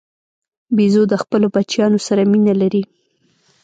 بیزو 0.75 1.03
د 1.09 1.13
خپلو 1.23 1.47
بچیانو 1.55 1.99
سره 2.07 2.21
مینه 2.31 2.53
لري. 2.61 2.83